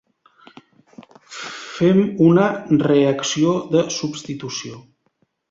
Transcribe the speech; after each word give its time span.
Fem 1.73 1.99
una 2.29 2.47
reacció 2.87 3.53
de 3.77 3.85
substitució. 3.99 4.83